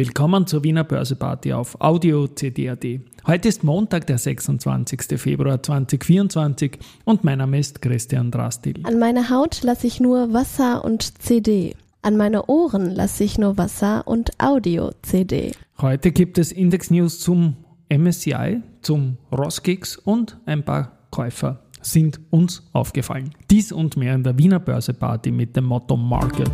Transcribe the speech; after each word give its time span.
Willkommen 0.00 0.46
zur 0.46 0.64
Wiener 0.64 0.82
Börseparty 0.82 1.52
auf 1.52 1.78
Audio 1.78 2.26
CD.at. 2.26 2.82
Heute 3.26 3.48
ist 3.50 3.62
Montag, 3.64 4.06
der 4.06 4.16
26. 4.16 5.20
Februar 5.20 5.62
2024 5.62 6.78
und 7.04 7.22
mein 7.22 7.36
Name 7.36 7.58
ist 7.58 7.82
Christian 7.82 8.30
Drastil. 8.30 8.80
An 8.84 8.98
meine 8.98 9.28
Haut 9.28 9.62
lasse 9.62 9.86
ich 9.86 10.00
nur 10.00 10.32
Wasser 10.32 10.86
und 10.86 11.22
CD. 11.22 11.76
An 12.00 12.16
meine 12.16 12.46
Ohren 12.46 12.94
lasse 12.94 13.24
ich 13.24 13.36
nur 13.36 13.58
Wasser 13.58 14.08
und 14.08 14.30
Audio-CD. 14.38 15.52
Heute 15.82 16.12
gibt 16.12 16.38
es 16.38 16.50
Index 16.50 16.90
News 16.90 17.20
zum 17.20 17.56
MSCI, 17.90 18.62
zum 18.80 19.18
Roskix 19.30 19.98
und 19.98 20.38
ein 20.46 20.64
paar 20.64 20.92
Käufer 21.10 21.60
sind 21.82 22.20
uns 22.30 22.66
aufgefallen. 22.72 23.34
Dies 23.50 23.70
und 23.70 23.98
mehr 23.98 24.14
in 24.14 24.22
der 24.22 24.38
Wiener 24.38 24.60
Börseparty 24.60 25.30
mit 25.30 25.54
dem 25.56 25.64
Motto 25.64 25.98
Market. 25.98 26.50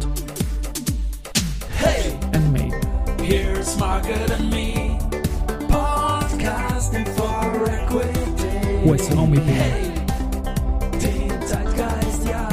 Market 3.74 4.30
and 4.30 4.48
Me. 4.48 4.96
Podcasting 5.68 7.06
for 7.08 7.68
Equity. 7.68 8.88
US 8.88 9.10
Home 9.10 9.36
Hey, 9.40 9.90
den 10.92 11.42
Zeitgeist, 11.42 12.28
ja. 12.28 12.48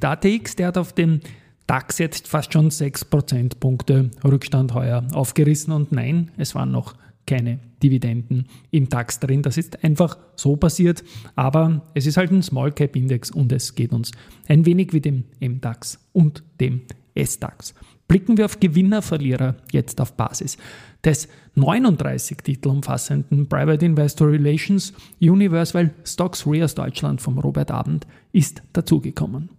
Der 0.02 0.12
ATX, 0.12 0.56
der 0.56 0.68
hat 0.68 0.78
auf 0.78 0.94
dem 0.94 1.22
DAX 1.66 1.98
jetzt 1.98 2.28
fast 2.28 2.54
schon 2.54 2.70
6 2.72 3.06
Prozentpunkte 3.06 4.12
Rückstand 4.24 4.74
heuer 4.74 5.06
aufgerissen 5.14 5.74
und 5.74 5.92
nein, 5.92 6.32
es 6.38 6.54
waren 6.56 6.72
noch 6.72 6.96
keine 7.26 7.60
Dividenden 7.84 8.48
im 8.72 8.88
DAX 8.90 9.20
drin. 9.20 9.44
Das 9.44 9.58
ist 9.58 9.84
einfach 9.84 10.18
so 10.36 10.56
passiert, 10.56 11.04
aber 11.36 11.82
es 11.94 12.08
ist 12.08 12.18
halt 12.18 12.32
ein 12.32 12.42
Small 12.42 12.72
Cap 12.72 12.96
Index 12.96 13.30
und 13.32 13.52
es 13.52 13.76
geht 13.76 13.92
uns 13.92 14.12
ein 14.48 14.66
wenig 14.66 14.94
wie 14.94 15.02
dem 15.02 15.26
MDAX 15.42 16.00
und 16.14 16.42
dem 16.60 16.82
SDAX. 17.26 17.74
Blicken 18.08 18.38
wir 18.38 18.46
auf 18.46 18.60
Gewinner, 18.60 19.02
Verlierer 19.02 19.56
jetzt 19.72 20.00
auf 20.00 20.14
Basis 20.14 20.58
des 21.04 21.28
39 21.56 22.38
Titel 22.38 22.70
umfassenden 22.70 23.48
Private 23.48 23.86
Investor 23.86 24.30
Relations 24.30 24.94
Universal 25.22 25.94
Stocks 26.04 26.46
Re 26.46 26.64
aus 26.64 26.76
Deutschland 26.76 27.22
vom 27.22 27.40
Robert 27.40 27.72
Abend 27.72 28.08
ist 28.32 28.62
dazugekommen. 28.74 29.50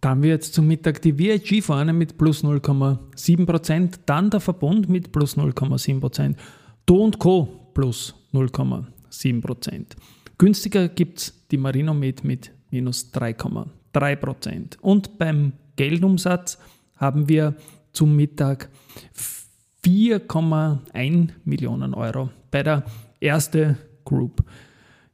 Dann 0.00 0.22
wir 0.22 0.30
jetzt 0.30 0.54
zum 0.54 0.66
Mittag 0.66 1.02
die 1.02 1.18
VIG 1.18 1.62
vorne 1.62 1.92
mit 1.92 2.16
plus 2.16 2.42
0,7%, 2.42 4.00
dann 4.06 4.30
der 4.30 4.40
Verbund 4.40 4.88
mit 4.88 5.12
plus 5.12 5.36
0,7%, 5.36 6.36
Do 6.86 7.10
Co. 7.18 7.70
plus 7.74 8.14
0,7%. 8.32 9.86
Günstiger 10.38 10.88
gibt 10.88 11.18
es 11.18 11.46
die 11.50 11.58
Marinomed 11.58 12.24
mit 12.24 12.50
minus 12.70 13.12
3,3%. 13.12 14.78
Und 14.80 15.18
beim 15.18 15.52
Geldumsatz 15.76 16.58
haben 17.00 17.28
wir 17.28 17.54
zum 17.92 18.14
Mittag 18.14 18.68
4,1 19.84 21.30
Millionen 21.44 21.94
Euro 21.94 22.30
bei 22.50 22.62
der 22.62 22.84
erste 23.18 23.78
Group. 24.04 24.44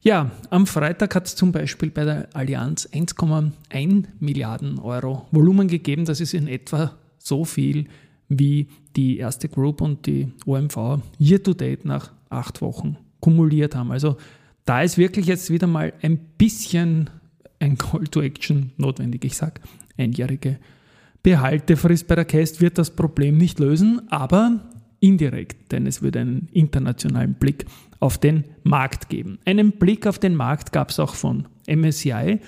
Ja, 0.01 0.31
am 0.51 0.67
Freitag 0.67 1.15
hat 1.15 1.27
es 1.27 1.37
zum 1.37 1.53
Beispiel 1.53 1.91
bei 1.91 2.05
der 2.05 2.29
Allianz 2.35 2.89
1,1 2.93 4.05
Milliarden 4.21 4.79
Euro 4.79 5.27
Volumen 5.31 5.69
gegeben. 5.69 6.05
Das 6.05 6.21
ist 6.21 6.35
in 6.35 6.49
etwa 6.49 6.93
so 7.19 7.45
viel 7.45 7.87
wie 8.29 8.69
die 8.97 9.19
erste 9.19 9.49
Group 9.49 9.81
und 9.81 10.07
die 10.07 10.29
OMV 10.45 11.01
year 11.19 11.43
to 11.43 11.55
date 11.55 11.85
nach 11.85 12.13
acht 12.29 12.61
Wochen 12.61 12.97
kumuliert 13.21 13.75
haben. 13.75 13.93
Also 13.93 14.17
da 14.65 14.83
ist 14.83 14.99
wirklich 14.99 15.27
jetzt 15.27 15.51
wieder 15.51 15.67
mal 15.67 15.93
ein 16.03 16.19
bisschen 16.39 17.11
ein 17.59 17.79
Call 17.79 18.05
to 18.09 18.21
Action 18.21 18.73
notwendig. 18.77 19.25
Ich 19.25 19.37
sage 19.37 19.61
einjährige 19.97 20.59
Behaltefrist 21.27 22.07
bei 22.07 22.15
der 22.15 22.25
Cast 22.25 22.61
wird 22.61 22.79
das 22.79 22.91
Problem 22.91 23.37
nicht 23.37 23.59
lösen, 23.59 24.01
aber 24.13 24.61
indirekt, 25.01 25.73
denn 25.73 25.85
es 25.85 26.01
wird 26.01 26.17
einen 26.17 26.49
internationalen 26.53 27.35
Blick 27.35 27.67
auf 27.99 28.17
den 28.17 28.45
Markt 28.63 29.09
geben. 29.09 29.41
Einen 29.45 29.73
Blick 29.73 30.07
auf 30.07 30.21
den 30.21 30.37
Markt 30.37 30.73
gab 30.73 30.91
es 30.91 31.01
auch 31.01 31.17
von 31.17 31.49
MSCI. 31.67 32.39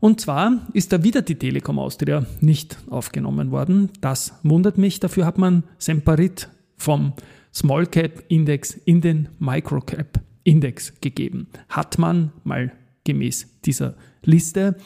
Und 0.00 0.22
zwar 0.22 0.66
ist 0.72 0.94
da 0.94 1.04
wieder 1.04 1.20
die 1.20 1.34
Telekom 1.34 1.78
Austria 1.78 2.24
nicht 2.40 2.78
aufgenommen 2.88 3.50
worden. 3.50 3.90
Das 4.00 4.32
wundert 4.42 4.78
mich. 4.78 5.00
Dafür 5.00 5.26
hat 5.26 5.36
man 5.36 5.64
Semperit 5.76 6.48
vom 6.78 7.12
Small 7.52 7.84
Cap 7.84 8.24
Index 8.28 8.72
in 8.72 9.02
den 9.02 9.28
Micro 9.38 9.82
Cap 9.82 10.18
Index 10.44 10.98
gegeben. 11.02 11.48
Hat 11.68 11.98
man 11.98 12.32
mal 12.42 12.72
gemäß 13.04 13.60
dieser 13.66 13.96
Liste. 14.22 14.76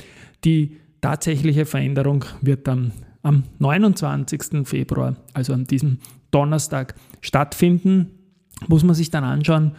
Die 0.45 0.79
tatsächliche 1.01 1.67
Veränderung 1.67 2.25
wird 2.43 2.67
dann 2.67 2.91
am 3.23 3.45
29. 3.59 4.67
Februar, 4.67 5.17
also 5.35 5.53
an 5.53 5.65
diesem 5.65 5.99
Donnerstag, 6.31 6.95
stattfinden. 7.21 8.11
Muss 8.67 8.85
man 8.85 8.95
sich 8.95 9.11
dann 9.11 9.25
anschauen, 9.25 9.73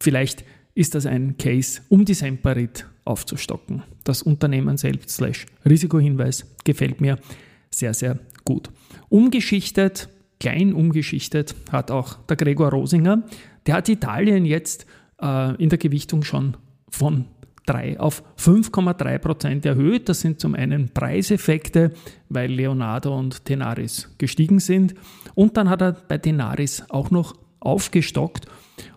vielleicht 0.00 0.44
ist 0.74 0.94
das 0.94 1.06
ein 1.06 1.38
Case, 1.38 1.80
um 1.88 2.04
die 2.04 2.14
Semperit 2.14 2.86
aufzustocken. 3.04 3.82
Das 4.04 4.22
Unternehmen 4.22 4.76
selbst 4.76 5.10
slash 5.10 5.46
Risikohinweis 5.64 6.46
gefällt 6.64 7.00
mir 7.00 7.18
sehr, 7.70 7.94
sehr 7.94 8.18
gut. 8.44 8.70
Umgeschichtet, 9.08 10.08
klein 10.38 10.74
umgeschichtet 10.74 11.54
hat 11.72 11.90
auch 11.90 12.14
der 12.26 12.36
Gregor 12.36 12.70
Rosinger. 12.70 13.22
Der 13.66 13.74
hat 13.74 13.88
Italien 13.88 14.44
jetzt 14.44 14.86
äh, 15.20 15.54
in 15.62 15.68
der 15.68 15.78
Gewichtung 15.78 16.22
schon 16.22 16.56
von 16.88 17.26
3 17.66 18.00
auf 18.00 18.22
5,3 18.38 19.18
Prozent 19.18 19.66
erhöht. 19.66 20.08
Das 20.08 20.20
sind 20.20 20.40
zum 20.40 20.54
einen 20.54 20.88
Preiseffekte, 20.88 21.92
weil 22.28 22.50
Leonardo 22.50 23.16
und 23.16 23.44
Tenaris 23.44 24.14
gestiegen 24.18 24.60
sind. 24.60 24.94
Und 25.34 25.56
dann 25.56 25.68
hat 25.68 25.82
er 25.82 25.92
bei 25.92 26.18
Tenaris 26.18 26.84
auch 26.88 27.10
noch 27.10 27.34
aufgestockt 27.60 28.46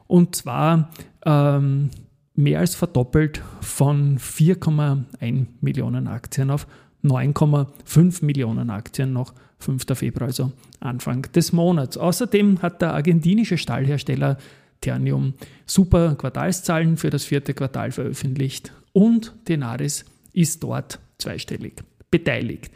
und 0.10 0.36
zwar 0.36 0.90
ähm, 1.24 1.92
mehr 2.34 2.60
als 2.60 2.74
verdoppelt 2.74 3.44
von 3.62 4.18
4,1 4.18 5.46
Millionen 5.62 6.08
Aktien 6.08 6.50
auf 6.50 6.66
9,5 7.04 8.26
Millionen 8.26 8.72
Aktien 8.72 9.14
noch 9.14 9.34
5. 9.60 9.86
Februar, 9.94 10.28
also 10.28 10.52
Anfang 10.80 11.22
des 11.34 11.54
Monats. 11.54 11.98
Außerdem 11.98 12.62
hat 12.62 12.82
der 12.82 12.94
argentinische 12.94 13.58
Stahlhersteller 13.58 14.38
Ternium 14.82 15.34
super 15.66 16.16
Quartalszahlen 16.16 16.98
für 16.98 17.10
das 17.10 17.26
vierte 17.26 17.54
Quartal 17.54 17.92
veröffentlicht 17.92 18.72
und 18.94 19.34
Tenaris 19.46 20.06
ist 20.34 20.64
dort 20.64 21.00
zweistellig 21.18 21.84
beteiligt. 22.12 22.72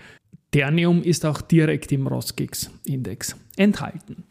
Ternium 0.51 1.01
ist 1.01 1.25
auch 1.25 1.41
direkt 1.41 1.91
im 1.91 2.05
Roskix-Index 2.07 3.35
enthalten. 3.57 4.23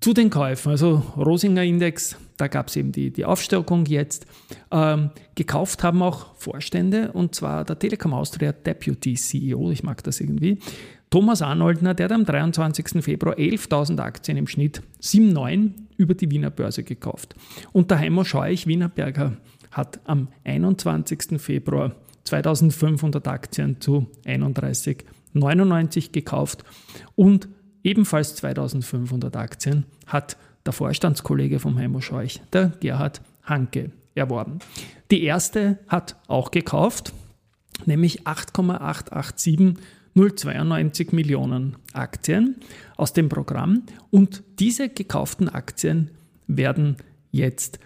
Zu 0.00 0.12
den 0.12 0.28
Käufen, 0.28 0.70
also 0.70 1.02
Rosinger 1.16 1.64
Index, 1.64 2.16
da 2.36 2.46
gab 2.46 2.68
es 2.68 2.76
eben 2.76 2.92
die, 2.92 3.10
die 3.10 3.24
Aufstockung 3.24 3.86
jetzt. 3.86 4.26
Ähm, 4.70 5.10
gekauft 5.34 5.82
haben 5.82 6.02
auch 6.02 6.36
Vorstände 6.36 7.10
und 7.12 7.34
zwar 7.34 7.64
der 7.64 7.78
Telekom 7.78 8.12
Austria 8.12 8.52
Deputy 8.52 9.14
CEO, 9.14 9.70
ich 9.70 9.82
mag 9.82 10.04
das 10.04 10.20
irgendwie, 10.20 10.58
Thomas 11.10 11.42
Arnoldner, 11.42 11.94
der 11.94 12.06
hat 12.06 12.12
am 12.12 12.24
23. 12.24 13.04
Februar 13.04 13.36
11.000 13.36 14.00
Aktien 14.00 14.36
im 14.36 14.46
Schnitt 14.46 14.82
7,9 15.00 15.70
über 15.96 16.14
die 16.14 16.30
Wiener 16.30 16.50
Börse 16.50 16.82
gekauft. 16.82 17.34
Und 17.72 17.90
der 17.90 18.00
Heimo 18.00 18.24
Scheuch, 18.24 18.66
Wiener 18.66 18.88
Berger, 18.88 19.36
hat 19.70 20.00
am 20.04 20.28
21. 20.44 21.40
Februar 21.40 21.94
2500 22.24 23.28
Aktien 23.28 23.80
zu 23.80 24.06
31,99 24.24 26.12
gekauft 26.12 26.64
und 27.14 27.48
ebenfalls 27.82 28.34
2500 28.36 29.36
Aktien 29.36 29.84
hat 30.06 30.36
der 30.64 30.72
Vorstandskollege 30.72 31.60
vom 31.60 31.78
Heimo 31.78 32.00
Scheuch, 32.00 32.40
der 32.52 32.72
Gerhard 32.80 33.20
Hanke, 33.42 33.90
erworben. 34.14 34.60
Die 35.10 35.22
erste 35.22 35.78
hat 35.88 36.16
auch 36.28 36.50
gekauft, 36.50 37.12
nämlich 37.84 38.26
8,887 38.26 39.74
092 40.14 41.12
Millionen 41.12 41.76
Aktien 41.92 42.56
aus 42.96 43.12
dem 43.12 43.28
Programm 43.28 43.82
und 44.10 44.42
diese 44.58 44.88
gekauften 44.88 45.48
Aktien 45.48 46.10
werden 46.46 46.96
jetzt 47.30 47.78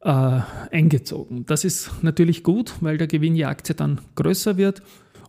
äh, 0.00 0.40
eingezogen. 0.70 1.44
Das 1.46 1.64
ist 1.64 1.90
natürlich 2.02 2.42
gut, 2.42 2.74
weil 2.80 2.98
der 2.98 3.06
Gewinn 3.06 3.34
je 3.34 3.44
Aktie 3.44 3.74
dann 3.74 4.00
größer 4.14 4.56
wird 4.56 4.82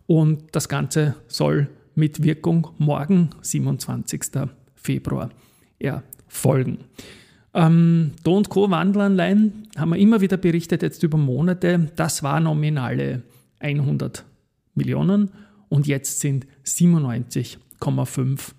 und 0.06 0.44
das 0.52 0.68
Ganze 0.68 1.16
soll 1.26 1.68
mit 1.94 2.22
Wirkung 2.22 2.68
morgen, 2.78 3.30
27. 3.42 4.22
Februar, 4.74 5.30
erfolgen. 5.78 6.78
Ähm, 7.54 8.12
Do 8.24 8.42
Co. 8.42 8.70
Wandelanleihen 8.70 9.68
haben 9.76 9.90
wir 9.90 9.98
immer 9.98 10.20
wieder 10.20 10.36
berichtet, 10.36 10.82
jetzt 10.82 11.02
über 11.02 11.16
Monate. 11.16 11.90
Das 11.94 12.22
war 12.22 12.40
nominale 12.40 13.22
100 13.60 14.24
Millionen 14.74 15.30
und 15.74 15.86
jetzt 15.88 16.20
sind 16.20 16.46
97,5 16.64 18.52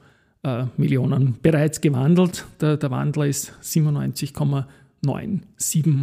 äh, 0.43 0.65
Millionen 0.75 1.37
bereits 1.41 1.79
gewandelt. 1.79 2.45
Der, 2.59 2.75
der 2.75 2.91
Wandler 2.91 3.27
ist 3.27 3.53
97,979 3.61 5.95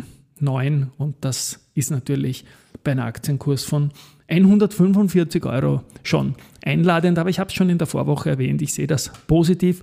und 0.97 1.17
das 1.21 1.61
ist 1.75 1.91
natürlich 1.91 2.47
bei 2.83 2.93
einem 2.93 3.05
Aktienkurs 3.05 3.63
von 3.63 3.91
145 4.29 5.45
Euro 5.45 5.83
schon 6.03 6.35
einladend, 6.65 7.19
aber 7.19 7.29
ich 7.29 7.39
habe 7.39 7.49
es 7.49 7.55
schon 7.55 7.69
in 7.69 7.77
der 7.77 7.87
Vorwoche 7.87 8.31
erwähnt, 8.31 8.63
ich 8.63 8.73
sehe 8.73 8.87
das 8.87 9.13
positiv, 9.27 9.83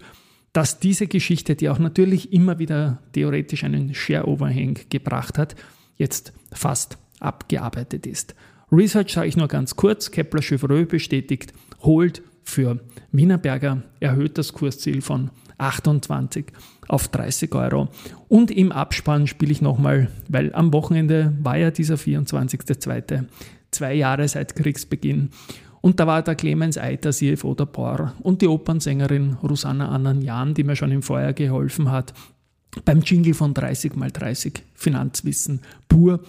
dass 0.52 0.80
diese 0.80 1.06
Geschichte, 1.06 1.56
die 1.56 1.70
auch 1.70 1.78
natürlich 1.78 2.34
immer 2.34 2.58
wieder 2.58 3.04
theoretisch 3.14 3.64
einen 3.64 3.94
Share-Overhang 3.94 4.80
gebracht 4.90 5.38
hat, 5.38 5.56
jetzt 5.96 6.34
fast 6.52 6.98
abgearbeitet 7.20 8.08
ist. 8.08 8.34
Research 8.72 9.14
sage 9.14 9.28
ich 9.28 9.38
nur 9.38 9.48
ganz 9.48 9.76
kurz, 9.76 10.12
Kepler 10.12 10.42
Chevreux 10.42 10.88
bestätigt, 10.88 11.54
holt 11.82 12.22
für 12.44 12.80
Wienerberger, 13.12 13.84
erhöht 14.00 14.38
das 14.38 14.54
Kursziel 14.54 15.02
von 15.02 15.32
28 15.58 16.46
auf 16.88 17.08
30 17.08 17.54
Euro. 17.56 17.90
Und 18.28 18.52
im 18.52 18.72
Abspann 18.72 19.28
spiele 19.28 19.52
ich 19.52 19.62
nochmal, 19.62 20.10
weil 20.28 20.54
am 20.54 20.74
Wochenende 20.74 21.34
war 21.42 21.58
ja 21.58 21.72
dieser 21.72 21.96
24.2 21.96 23.26
zwei 23.72 23.94
Jahre 23.94 24.28
seit 24.28 24.56
Kriegsbeginn. 24.56 25.30
Und 25.82 26.00
da 26.00 26.08
war 26.08 26.22
der 26.22 26.36
Clemens 26.36 26.78
Eiter, 26.78 27.12
CFO 27.12 27.56
der 27.56 27.66
POR 27.66 28.14
und 28.22 28.42
die 28.42 28.48
Opernsängerin 28.48 29.38
Rosanna 29.42 29.90
Ananjan, 29.90 30.54
die 30.54 30.64
mir 30.64 30.76
schon 30.76 30.92
im 30.92 31.02
Vorjahr 31.02 31.34
geholfen 31.34 31.90
hat, 31.90 32.14
beim 32.86 33.00
Jingle 33.00 33.34
von 33.34 33.54
30 33.54 33.96
mal 33.96 34.12
30 34.12 34.62
Finanzwissen 34.74 35.62
pur. 35.88 36.20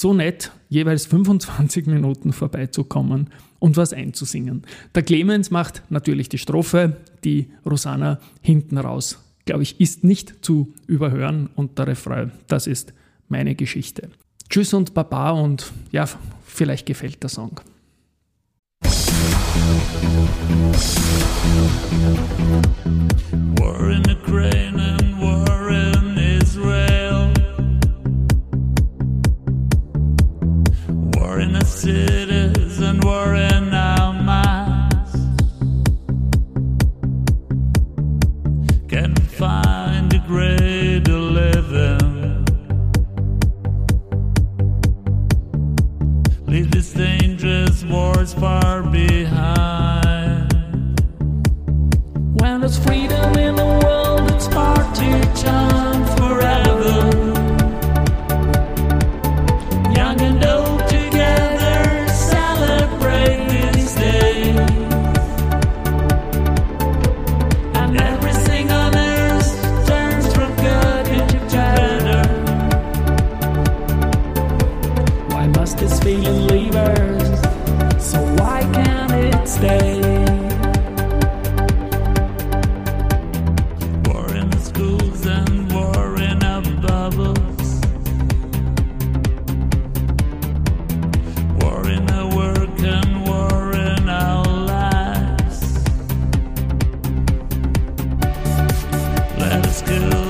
So 0.00 0.14
nett, 0.14 0.50
jeweils 0.70 1.04
25 1.04 1.84
Minuten 1.84 2.32
vorbeizukommen 2.32 3.28
und 3.58 3.76
was 3.76 3.92
einzusingen. 3.92 4.62
Der 4.94 5.02
Clemens 5.02 5.50
macht 5.50 5.82
natürlich 5.90 6.30
die 6.30 6.38
Strophe, 6.38 6.96
die 7.22 7.50
Rosanna 7.66 8.18
hinten 8.40 8.78
raus, 8.78 9.18
glaube 9.44 9.62
ich, 9.62 9.78
ist 9.78 10.02
nicht 10.02 10.42
zu 10.42 10.72
überhören 10.86 11.50
und 11.54 11.78
der 11.78 11.88
Refrain, 11.88 12.32
das 12.46 12.66
ist 12.66 12.94
meine 13.28 13.54
Geschichte. 13.54 14.08
Tschüss 14.48 14.72
und 14.72 14.94
Baba 14.94 15.32
und 15.32 15.70
ja, 15.92 16.08
vielleicht 16.46 16.86
gefällt 16.86 17.22
der 17.22 17.28
Song. 17.28 17.60
War 23.58 23.90
in 23.90 24.10
Ukraine 24.10 24.96
and 24.98 25.20
war 25.20 25.49
our 33.72 34.12
minds. 34.12 35.12
Can't 38.88 39.18
find 39.18 40.12
a 40.12 40.18
great 40.26 41.04
to 41.06 41.16
live 41.16 41.72
in. 41.72 42.44
Leave 46.46 46.70
these 46.70 46.92
dangerous 46.92 47.82
wars 47.84 48.34
far 48.34 48.82
behind. 48.82 50.52
When 52.40 52.60
there's 52.60 52.78
freedom 52.78 53.38
in 53.38 53.56
the 53.56 53.64
world, 53.64 54.30
it's 54.32 54.48
party 54.48 55.12
time 55.42 55.79
do. 99.98 100.29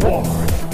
War. 0.00 0.65